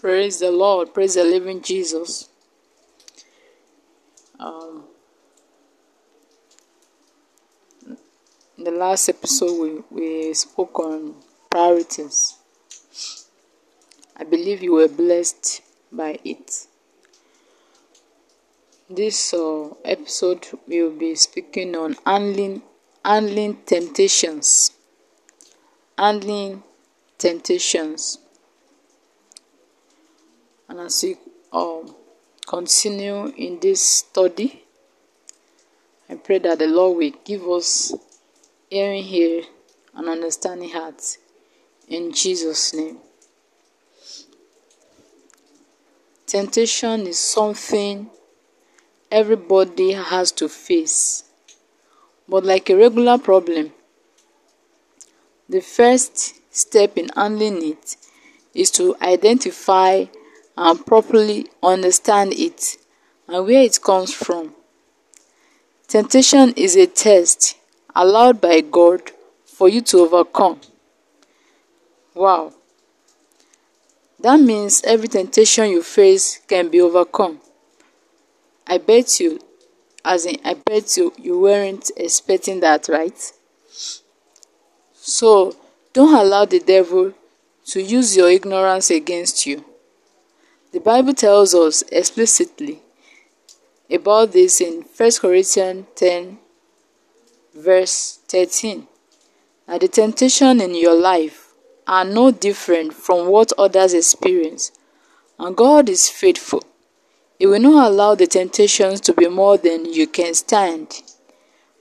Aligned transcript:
Praise 0.00 0.38
the 0.38 0.50
Lord. 0.50 0.94
Praise 0.94 1.16
the 1.16 1.24
living 1.24 1.60
Jesus. 1.60 2.30
Um, 4.38 4.84
in 8.56 8.64
the 8.64 8.70
last 8.70 9.10
episode, 9.10 9.84
we, 9.90 10.00
we 10.00 10.32
spoke 10.32 10.78
on 10.78 11.16
priorities. 11.50 12.38
I 14.16 14.24
believe 14.24 14.62
you 14.62 14.72
were 14.72 14.88
blessed 14.88 15.60
by 15.92 16.18
it. 16.24 16.66
This 18.88 19.34
uh, 19.34 19.68
episode, 19.84 20.46
we 20.66 20.82
will 20.82 20.96
be 20.96 21.14
speaking 21.14 21.76
on 21.76 21.96
handling, 22.06 22.62
handling 23.04 23.58
temptations. 23.66 24.70
Handling 25.98 26.62
temptations. 27.18 28.16
And 30.70 30.78
as 30.78 31.02
we 31.02 31.16
um, 31.52 31.96
continue 32.46 33.26
in 33.36 33.58
this 33.58 33.82
study, 33.82 34.62
I 36.08 36.14
pray 36.14 36.38
that 36.38 36.60
the 36.60 36.68
Lord 36.68 36.96
will 36.96 37.12
give 37.24 37.42
us 37.48 37.92
hearing 38.70 39.02
here 39.02 39.42
and 39.96 40.08
understanding 40.08 40.70
heart 40.70 41.18
in 41.88 42.12
Jesus' 42.12 42.72
name. 42.72 42.98
Temptation 46.24 47.04
is 47.08 47.18
something 47.18 48.08
everybody 49.10 49.94
has 49.94 50.30
to 50.30 50.48
face, 50.48 51.24
but 52.28 52.44
like 52.44 52.70
a 52.70 52.76
regular 52.76 53.18
problem, 53.18 53.72
the 55.48 55.60
first 55.60 56.54
step 56.54 56.96
in 56.96 57.08
handling 57.16 57.70
it 57.70 57.96
is 58.54 58.70
to 58.70 58.94
identify 59.02 60.04
and 60.60 60.84
properly 60.84 61.46
understand 61.62 62.34
it 62.34 62.76
and 63.26 63.46
where 63.46 63.62
it 63.62 63.80
comes 63.82 64.12
from. 64.12 64.54
Temptation 65.88 66.52
is 66.52 66.76
a 66.76 66.86
test 66.86 67.56
allowed 67.96 68.42
by 68.42 68.60
God 68.60 69.00
for 69.46 69.70
you 69.70 69.80
to 69.80 70.00
overcome. 70.00 70.60
Wow. 72.14 72.52
That 74.20 74.38
means 74.38 74.82
every 74.84 75.08
temptation 75.08 75.70
you 75.70 75.82
face 75.82 76.42
can 76.46 76.68
be 76.68 76.82
overcome. 76.82 77.40
I 78.66 78.76
bet 78.76 79.18
you, 79.18 79.40
as 80.04 80.26
in, 80.26 80.36
I 80.44 80.54
bet 80.54 80.94
you, 80.98 81.14
you 81.16 81.40
weren't 81.40 81.90
expecting 81.96 82.60
that, 82.60 82.86
right? 82.86 83.32
So, 84.92 85.56
don't 85.94 86.14
allow 86.14 86.44
the 86.44 86.60
devil 86.60 87.14
to 87.68 87.82
use 87.82 88.14
your 88.14 88.28
ignorance 88.28 88.90
against 88.90 89.46
you. 89.46 89.64
The 90.72 90.78
Bible 90.78 91.14
tells 91.14 91.52
us 91.52 91.82
explicitly 91.90 92.80
about 93.90 94.30
this 94.30 94.60
in 94.60 94.84
1 94.96 95.10
Corinthians 95.20 95.86
10, 95.96 96.38
verse 97.56 98.20
13. 98.28 98.86
That 99.66 99.80
the 99.80 99.88
temptation 99.88 100.60
in 100.60 100.76
your 100.76 100.94
life 100.94 101.48
are 101.88 102.04
no 102.04 102.30
different 102.30 102.94
from 102.94 103.26
what 103.26 103.52
others 103.58 103.94
experience, 103.94 104.70
and 105.40 105.56
God 105.56 105.88
is 105.88 106.08
faithful. 106.08 106.62
He 107.36 107.46
will 107.46 107.58
not 107.58 107.90
allow 107.90 108.14
the 108.14 108.28
temptations 108.28 109.00
to 109.00 109.12
be 109.12 109.26
more 109.26 109.56
than 109.56 109.92
you 109.92 110.06
can 110.06 110.34
stand. 110.34 111.02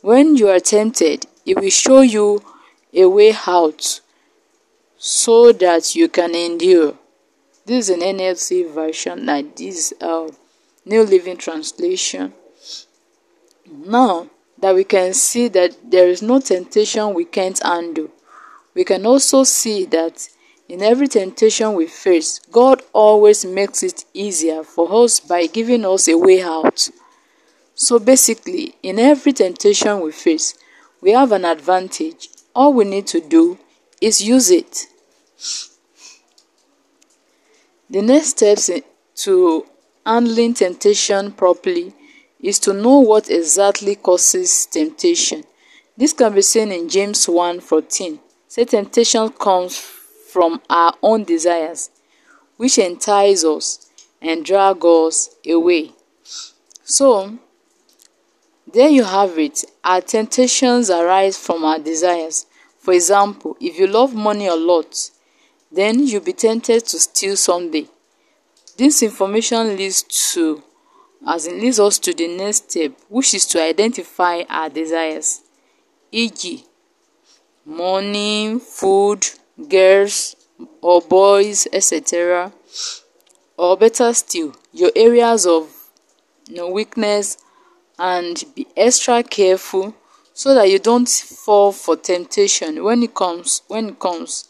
When 0.00 0.34
you 0.36 0.48
are 0.48 0.60
tempted, 0.60 1.26
He 1.44 1.52
will 1.52 1.68
show 1.68 2.00
you 2.00 2.42
a 2.94 3.04
way 3.04 3.34
out 3.46 4.00
so 4.96 5.52
that 5.52 5.94
you 5.94 6.08
can 6.08 6.34
endure. 6.34 6.94
This 7.68 7.90
is 7.90 7.96
an 7.96 8.00
NLT 8.00 8.72
version, 8.72 9.26
like 9.26 9.54
this 9.54 9.92
uh, 10.00 10.30
New 10.86 11.02
Living 11.02 11.36
Translation. 11.36 12.32
Now 13.70 14.30
that 14.56 14.74
we 14.74 14.84
can 14.84 15.12
see 15.12 15.48
that 15.48 15.76
there 15.84 16.08
is 16.08 16.22
no 16.22 16.40
temptation 16.40 17.12
we 17.12 17.26
can't 17.26 17.62
handle, 17.62 18.08
we 18.74 18.84
can 18.84 19.04
also 19.04 19.44
see 19.44 19.84
that 19.84 20.30
in 20.66 20.80
every 20.82 21.08
temptation 21.08 21.74
we 21.74 21.86
face, 21.88 22.38
God 22.50 22.80
always 22.94 23.44
makes 23.44 23.82
it 23.82 24.06
easier 24.14 24.64
for 24.64 25.04
us 25.04 25.20
by 25.20 25.44
giving 25.46 25.84
us 25.84 26.08
a 26.08 26.16
way 26.16 26.40
out. 26.40 26.88
So 27.74 27.98
basically, 27.98 28.76
in 28.82 28.98
every 28.98 29.34
temptation 29.34 30.00
we 30.00 30.12
face, 30.12 30.54
we 31.02 31.10
have 31.10 31.32
an 31.32 31.44
advantage. 31.44 32.30
All 32.54 32.72
we 32.72 32.86
need 32.86 33.06
to 33.08 33.20
do 33.20 33.58
is 34.00 34.22
use 34.22 34.50
it. 34.50 34.86
The 37.90 38.02
next 38.02 38.28
steps 38.28 38.70
to 39.24 39.66
handling 40.04 40.52
temptation 40.52 41.32
properly 41.32 41.94
is 42.38 42.58
to 42.60 42.74
know 42.74 42.98
what 42.98 43.30
exactly 43.30 43.96
causes 43.96 44.66
temptation. 44.66 45.44
This 45.96 46.12
can 46.12 46.34
be 46.34 46.42
seen 46.42 46.70
in 46.70 46.90
James 46.90 47.26
1:14. 47.26 48.20
Say 48.46 48.66
temptation 48.66 49.30
comes 49.30 49.76
from 49.76 50.60
our 50.68 50.94
own 51.02 51.24
desires, 51.24 51.88
which 52.58 52.76
entice 52.78 53.42
us 53.44 53.86
and 54.20 54.44
drag 54.44 54.84
us 54.84 55.30
away. 55.46 55.92
So, 56.84 57.38
there 58.70 58.90
you 58.90 59.04
have 59.04 59.38
it. 59.38 59.64
Our 59.82 60.02
temptations 60.02 60.90
arise 60.90 61.38
from 61.38 61.64
our 61.64 61.78
desires. 61.78 62.44
For 62.78 62.92
example, 62.92 63.56
if 63.60 63.78
you 63.78 63.86
love 63.86 64.14
money 64.14 64.46
a 64.46 64.54
lot, 64.54 65.10
then 65.70 66.06
you'll 66.06 66.22
be 66.22 66.32
tempted 66.32 66.86
to 66.86 66.98
steal 66.98 67.36
someday. 67.36 67.86
This 68.76 69.02
information 69.02 69.76
leads 69.76 70.02
to 70.32 70.62
as 71.26 71.46
it 71.46 71.54
leads 71.54 71.80
us 71.80 71.98
to 71.98 72.14
the 72.14 72.28
next 72.28 72.70
step, 72.70 72.92
which 73.08 73.34
is 73.34 73.44
to 73.46 73.62
identify 73.62 74.42
our 74.48 74.68
desires, 74.68 75.42
e.g., 76.12 76.64
money, 77.64 78.58
food, 78.58 79.26
girls 79.68 80.36
or 80.80 81.00
boys, 81.00 81.66
etc. 81.72 82.52
Or 83.56 83.76
better 83.76 84.12
still, 84.12 84.54
your 84.72 84.92
areas 84.94 85.46
of 85.46 85.68
you 86.48 86.56
know, 86.56 86.70
weakness 86.70 87.36
and 87.98 88.42
be 88.54 88.66
extra 88.76 89.22
careful 89.22 89.94
so 90.32 90.54
that 90.54 90.70
you 90.70 90.78
don't 90.78 91.08
fall 91.08 91.72
for 91.72 91.96
temptation 91.96 92.84
when 92.84 93.02
it 93.02 93.12
comes 93.14 93.62
when 93.66 93.88
it 93.88 93.98
comes 93.98 94.48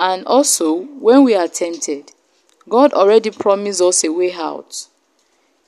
and 0.00 0.24
also, 0.24 0.80
when 0.80 1.24
we 1.24 1.34
are 1.34 1.46
tempted, 1.46 2.12
God 2.66 2.94
already 2.94 3.30
promised 3.30 3.82
us 3.82 4.02
a 4.02 4.10
way 4.10 4.32
out. 4.32 4.86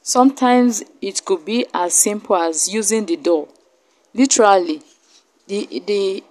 Sometimes 0.00 0.82
it 1.02 1.22
could 1.26 1.44
be 1.44 1.66
as 1.74 1.92
simple 1.92 2.36
as 2.36 2.72
using 2.72 3.04
the 3.04 3.16
door. 3.16 3.48
Literally, 4.14 4.80
the, 5.46 5.82
the 5.86 6.24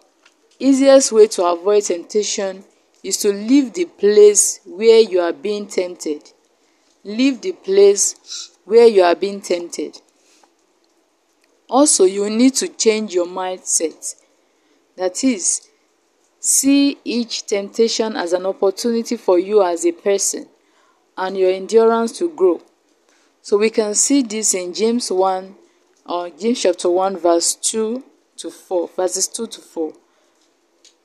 easiest 0.57 1.11
way 1.11 1.27
to 1.27 1.45
avoid 1.45 1.83
temptation 1.83 2.63
is 3.03 3.17
to 3.17 3.31
leave 3.31 3.73
the 3.73 3.85
place 3.85 4.61
where 4.65 4.99
you 4.99 5.19
are 5.19 5.33
being 5.33 5.67
tempted. 5.67 6.23
Leave 7.03 7.39
the 7.41 7.51
place 7.51 8.49
where 8.65 8.87
you 8.87 9.03
are 9.03 9.15
being 9.15 9.41
tempted. 9.41 10.01
Also, 11.69 12.05
you 12.05 12.27
need 12.31 12.55
to 12.55 12.67
change 12.67 13.13
your 13.13 13.27
mindset. 13.27 14.15
That 14.97 15.23
is, 15.23 15.67
See 16.43 16.97
each 17.05 17.45
temptation 17.45 18.15
as 18.15 18.33
an 18.33 18.47
opportunity 18.47 19.15
for 19.15 19.37
you 19.37 19.61
as 19.61 19.85
a 19.85 19.91
person 19.91 20.47
and 21.15 21.37
your 21.37 21.51
endurance 21.51 22.17
to 22.17 22.29
grow. 22.29 22.61
So 23.43 23.59
we 23.59 23.69
can 23.69 23.93
see 23.93 24.23
this 24.23 24.55
in 24.55 24.73
James 24.73 25.11
1 25.11 25.55
or 26.07 26.31
James 26.31 26.59
chapter 26.59 26.89
1 26.89 27.17
verse 27.17 27.53
2 27.53 28.03
to 28.37 28.49
4, 28.49 28.89
verses 28.95 29.27
2 29.27 29.45
to 29.45 29.61
4. 29.61 29.93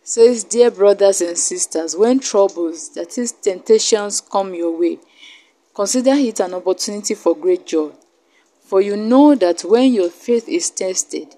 says, 0.03 0.43
Dear 0.43 0.71
brothers 0.71 1.21
and 1.21 1.37
sisters, 1.37 1.95
when 1.95 2.19
troubles, 2.19 2.95
that 2.95 3.19
is 3.19 3.33
temptations 3.33 4.23
come 4.23 4.55
your 4.55 4.75
way, 4.75 4.99
consider 5.75 6.13
it 6.13 6.41
an 6.41 6.55
opportunity 6.55 7.15
for 7.15 7.37
great 7.37 7.67
joy. 7.67 7.91
For 8.65 8.81
you 8.81 8.97
know 8.97 9.35
that 9.35 9.65
when 9.65 9.93
your 9.93 10.09
faith 10.09 10.49
is 10.49 10.71
tested, 10.71 11.37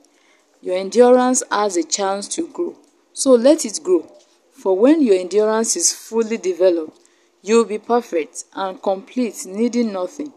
your 0.62 0.76
endurance 0.76 1.42
has 1.50 1.76
a 1.76 1.82
chance 1.82 2.28
to 2.28 2.46
grow. 2.46 2.76
So 3.18 3.32
let 3.32 3.64
it 3.64 3.80
grow. 3.82 4.08
For 4.52 4.78
when 4.78 5.02
your 5.02 5.16
endurance 5.16 5.74
is 5.74 5.92
fully 5.92 6.36
developed, 6.36 7.00
you 7.42 7.56
will 7.56 7.64
be 7.64 7.78
perfect 7.78 8.44
and 8.54 8.80
complete, 8.80 9.44
needing 9.44 9.92
nothing. 9.92 10.32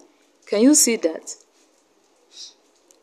Can 0.48 0.62
you 0.62 0.74
see 0.74 0.96
that? 0.96 1.36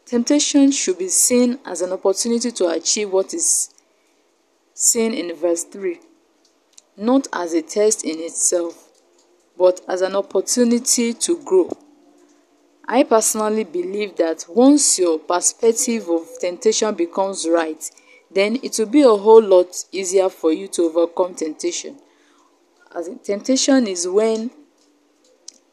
Temptation 0.05 0.73
should 0.73 0.99
be 0.99 1.07
seen 1.07 1.61
as 1.65 1.81
an 1.81 1.93
opportunity 1.93 2.51
to 2.51 2.67
achieve 2.67 3.13
what 3.13 3.33
is 3.33 3.73
seen 4.75 5.15
in 5.15 5.37
verse 5.37 5.63
3, 5.63 6.01
not 6.97 7.29
as 7.33 7.55
a 7.55 7.63
test 7.63 8.05
in 8.05 8.19
itself, 8.19 8.89
but 9.57 9.81
as 9.87 10.01
an 10.01 10.17
opportunity 10.17 11.15
to 11.15 11.39
grow. 11.45 11.71
I 12.89 13.05
personally 13.05 13.63
believe 13.63 14.17
that 14.17 14.45
once 14.49 14.99
your 14.99 15.21
perspective 15.21 16.09
of 16.09 16.27
temptation 16.41 16.97
becomes 16.97 17.49
right, 17.49 17.89
then 18.31 18.59
it 18.63 18.77
will 18.79 18.87
be 18.87 19.03
a 19.03 19.09
whole 19.09 19.43
lot 19.43 19.85
easier 19.93 20.29
for 20.29 20.53
you 20.53 20.69
to 20.69 20.83
overcome 20.83 21.35
temptation. 21.35 21.97
As 22.95 23.09
in, 23.09 23.19
temptation 23.19 23.87
is 23.87 24.07
when 24.07 24.51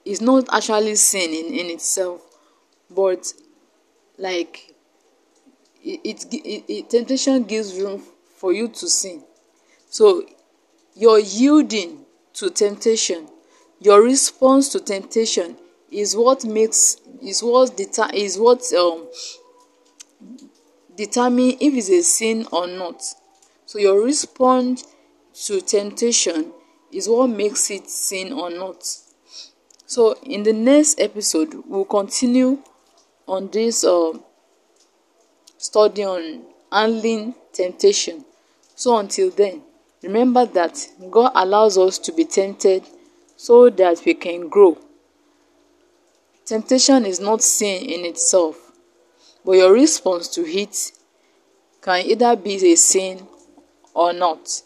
it's 0.03 0.21
not 0.21 0.45
actually 0.53 0.95
sin 0.95 1.31
in, 1.31 1.53
in 1.53 1.71
itself, 1.71 2.21
but 2.89 3.33
like 4.17 4.75
it, 5.83 5.99
it, 6.03 6.25
it, 6.33 6.63
it 6.67 6.89
temptation 6.89 7.43
gives 7.43 7.79
room 7.79 8.01
for 8.37 8.53
you 8.53 8.67
to 8.67 8.87
sin. 8.87 9.23
So 9.89 10.25
your 10.95 11.19
yielding 11.19 12.05
to 12.33 12.49
temptation, 12.49 13.27
your 13.79 14.01
response 14.01 14.69
to 14.69 14.79
temptation 14.79 15.57
is 15.91 16.15
what 16.15 16.43
makes 16.45 16.97
is 17.21 17.41
what 17.41 17.77
deter 17.77 18.09
is 18.13 18.37
what 18.37 18.61
um 18.73 19.07
determine 20.95 21.57
if 21.59 21.73
it's 21.73 21.89
a 21.89 22.01
sin 22.01 22.47
or 22.51 22.67
not. 22.67 23.03
So 23.65 23.79
your 23.79 24.03
response 24.03 24.85
to 25.45 25.61
temptation 25.61 26.51
is 26.91 27.09
what 27.09 27.27
makes 27.27 27.69
it 27.71 27.89
sin 27.89 28.31
or 28.31 28.49
not. 28.49 28.83
So 29.85 30.15
in 30.23 30.43
the 30.43 30.53
next 30.53 30.99
episode, 30.99 31.53
we'll 31.65 31.85
continue 31.85 32.59
on 33.27 33.49
this 33.51 33.83
uh, 33.83 34.13
study 35.57 36.03
on 36.03 36.43
handling 36.71 37.35
temptation. 37.53 38.25
So 38.75 38.97
until 38.97 39.29
then, 39.31 39.61
remember 40.03 40.45
that 40.45 40.87
God 41.09 41.31
allows 41.35 41.77
us 41.77 41.97
to 41.99 42.11
be 42.11 42.25
tempted 42.25 42.83
so 43.35 43.69
that 43.69 44.01
we 44.05 44.13
can 44.13 44.47
grow. 44.47 44.77
Temptation 46.45 47.05
is 47.05 47.19
not 47.19 47.41
sin 47.41 47.83
in 47.89 48.05
itself, 48.05 48.64
but 49.45 49.53
your 49.53 49.71
response 49.71 50.27
to 50.29 50.41
it 50.41 50.91
can 51.81 52.05
either 52.05 52.35
be 52.35 52.55
a 52.71 52.75
sin 52.75 53.27
or 53.93 54.11
not. 54.11 54.61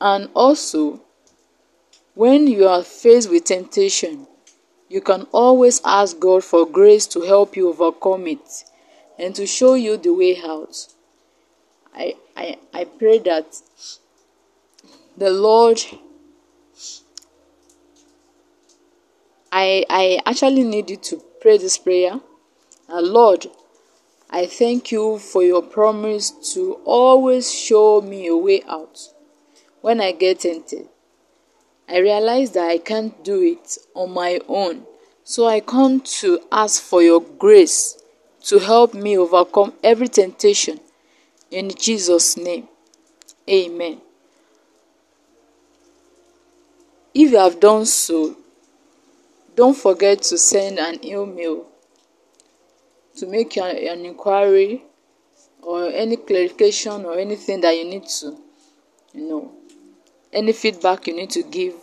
And 0.00 0.28
also, 0.34 1.00
when 2.14 2.48
you 2.48 2.66
are 2.66 2.82
faced 2.82 3.30
with 3.30 3.44
temptation, 3.44 4.26
you 4.88 5.00
can 5.00 5.22
always 5.32 5.80
ask 5.84 6.18
God 6.18 6.44
for 6.44 6.66
grace 6.66 7.06
to 7.08 7.22
help 7.22 7.56
you 7.56 7.68
overcome 7.68 8.26
it 8.26 8.64
and 9.18 9.34
to 9.36 9.46
show 9.46 9.74
you 9.74 9.96
the 9.96 10.12
way 10.12 10.38
out. 10.44 10.88
I, 11.94 12.14
I, 12.36 12.58
I 12.74 12.84
pray 12.84 13.20
that 13.20 13.46
the 15.16 15.30
Lord 15.30 15.80
I, 19.50 19.86
I 19.88 20.20
actually 20.26 20.64
need 20.64 20.90
you 20.90 20.96
to 20.96 21.22
pray 21.40 21.56
this 21.56 21.78
prayer. 21.78 22.20
Uh, 22.88 23.00
Lord, 23.00 23.46
I 24.30 24.46
thank 24.46 24.92
you 24.92 25.18
for 25.18 25.42
your 25.42 25.62
promise 25.62 26.30
to 26.54 26.80
always 26.84 27.52
show 27.52 28.00
me 28.00 28.28
a 28.28 28.36
way 28.36 28.62
out 28.68 29.08
when 29.80 30.00
I 30.00 30.12
get 30.12 30.40
tempted. 30.40 30.88
I 31.88 31.98
realize 31.98 32.52
that 32.52 32.68
I 32.68 32.78
can't 32.78 33.24
do 33.24 33.42
it 33.42 33.78
on 33.94 34.12
my 34.12 34.40
own, 34.48 34.86
so 35.24 35.46
I 35.46 35.60
come 35.60 36.00
to 36.00 36.40
ask 36.52 36.82
for 36.82 37.02
your 37.02 37.20
grace 37.20 38.00
to 38.44 38.58
help 38.58 38.94
me 38.94 39.18
overcome 39.18 39.72
every 39.82 40.08
temptation. 40.08 40.80
In 41.50 41.70
Jesus' 41.70 42.36
name, 42.36 42.68
Amen. 43.48 44.00
If 47.14 47.30
you 47.30 47.38
have 47.38 47.60
done 47.60 47.86
so, 47.86 48.36
don't 49.54 49.76
forget 49.76 50.22
to 50.22 50.38
send 50.38 50.78
an 50.78 51.04
email 51.04 51.66
to 53.16 53.26
make 53.26 53.56
an, 53.56 53.76
an 53.76 54.04
inquiry 54.04 54.84
or 55.62 55.86
any 55.88 56.16
clarification 56.16 57.04
or 57.04 57.18
anything 57.18 57.60
that 57.60 57.76
you 57.76 57.84
need 57.84 58.06
to, 58.06 58.36
you 59.12 59.28
know, 59.28 59.52
any 60.32 60.52
feedback 60.52 61.06
you 61.06 61.16
need 61.16 61.30
to 61.30 61.42
give, 61.42 61.74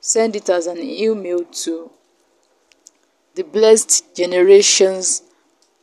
send 0.00 0.34
it 0.36 0.48
as 0.48 0.66
an 0.66 0.78
email 0.78 1.44
to 1.44 1.90
the 3.34 3.42
blessed 3.42 4.14
generations 4.14 5.22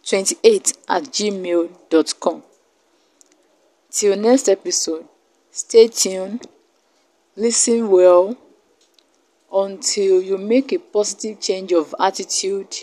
28 0.08 0.74
at 0.90 1.04
gmail.com. 1.04 2.44
Till 3.92 4.16
next 4.16 4.50
episode, 4.50 5.06
stay 5.52 5.88
tuned, 5.90 6.48
listen 7.36 7.90
well 7.90 8.38
until 9.52 10.22
you 10.22 10.38
make 10.38 10.72
a 10.72 10.80
positive 10.80 11.40
change 11.42 11.74
of 11.74 11.94
attitude 12.00 12.74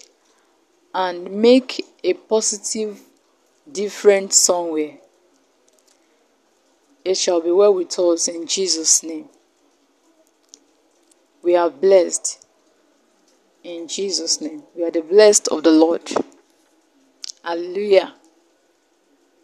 and 0.94 1.31
make 1.31 1.85
a 2.05 2.14
positive 2.14 3.00
difference 3.70 4.37
somewhere. 4.37 4.99
It 7.05 7.17
shall 7.17 7.40
be 7.40 7.50
well 7.50 7.75
with 7.75 7.99
us 7.99 8.29
in 8.29 8.46
Jesus' 8.46 9.02
name. 9.02 9.29
We 11.43 11.56
are 11.56 11.70
blessed 11.70 12.44
in 13.64 13.88
Jesus' 13.88 14.40
name. 14.40 14.62
We 14.76 14.85
are 14.85 14.90
the 14.90 15.02
blessed 15.02 15.49
of 15.49 15.62
the 15.62 15.70
Lord. 15.70 16.02
Hallelujah. 17.44 18.14